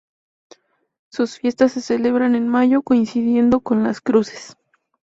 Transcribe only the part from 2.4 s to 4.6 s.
mayo, coincidiendo con las cruces.